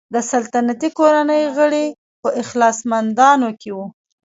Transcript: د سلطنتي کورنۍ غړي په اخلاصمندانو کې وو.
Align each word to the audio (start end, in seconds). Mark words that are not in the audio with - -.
د 0.13 0.15
سلطنتي 0.31 0.89
کورنۍ 0.99 1.43
غړي 1.57 1.85
په 2.21 2.29
اخلاصمندانو 2.41 3.49
کې 3.59 3.69
وو. 3.75 3.85